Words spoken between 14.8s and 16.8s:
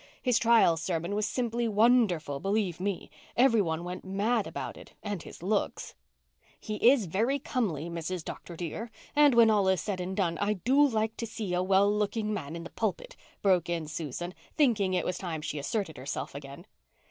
it was time she asserted herself again.